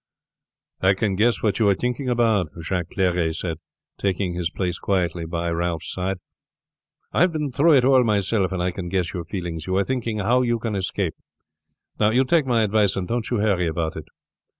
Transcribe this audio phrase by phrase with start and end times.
[0.81, 3.59] "I can guess what you are thinking about," Jacques Clery said,
[3.99, 6.17] taking his place quietly by his side.
[7.13, 9.67] "I have been through it all myself and I can guess your feelings.
[9.67, 11.13] You are thinking how you can escape.
[11.99, 14.05] Now, you take my advice and don't you hurry about it.